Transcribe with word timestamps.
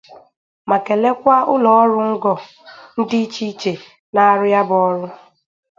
ma 0.69 0.77
kelekwa 0.85 1.35
ụlọọrụ 1.53 1.99
ngo 2.13 2.31
dị 3.09 3.17
icheiche 3.25 3.73
so 3.81 4.19
arụ 4.29 4.45
ya 4.53 4.61
bụ 4.69 4.75
ọrụ 4.87 5.07